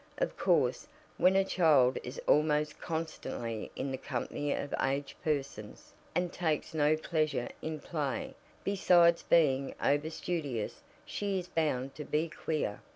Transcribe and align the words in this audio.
Of 0.17 0.35
course, 0.35 0.87
when 1.17 1.35
a 1.35 1.45
child 1.45 1.99
is 2.01 2.19
almost 2.25 2.81
constantly 2.81 3.69
in 3.75 3.91
the 3.91 3.99
company 3.99 4.51
of 4.51 4.73
aged 4.81 5.13
persons, 5.23 5.93
and 6.15 6.33
takes 6.33 6.73
no 6.73 6.97
pleasure 6.97 7.49
in 7.61 7.79
play, 7.79 8.33
besides 8.63 9.21
being 9.21 9.75
over 9.79 10.09
studious, 10.09 10.81
she 11.05 11.37
is 11.37 11.47
bound 11.47 11.93
to 11.93 12.03
be 12.03 12.29
"queer." 12.29 12.81